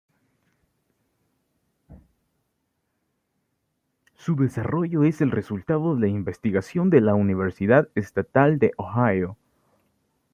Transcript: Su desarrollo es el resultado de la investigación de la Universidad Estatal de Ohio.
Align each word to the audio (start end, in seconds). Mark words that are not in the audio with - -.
Su 4.15 4.35
desarrollo 4.35 5.03
es 5.03 5.21
el 5.21 5.29
resultado 5.29 5.93
de 5.93 6.01
la 6.01 6.07
investigación 6.07 6.89
de 6.89 7.01
la 7.01 7.13
Universidad 7.13 7.89
Estatal 7.93 8.57
de 8.57 8.71
Ohio. 8.77 9.37